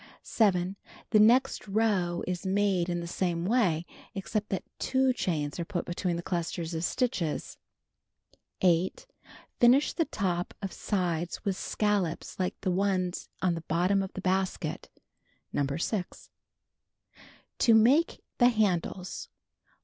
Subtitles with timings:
[0.23, 0.77] 7.
[1.11, 3.85] The next row is made in the same way,
[4.15, 7.59] except that 2 chains are put between the clusters of stitches.
[8.61, 9.05] 8.
[9.59, 14.21] Finish the top of sides with scallops like the ones on the bottom of the
[14.21, 14.89] basket.
[14.95, 15.01] (See
[15.53, 15.77] No.
[15.77, 16.31] 6.)
[17.59, 19.35] To Make the Handles: 1.